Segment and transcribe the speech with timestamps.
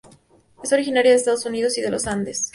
[0.63, 2.49] Es originaria de Estados Unidos y de los Andes.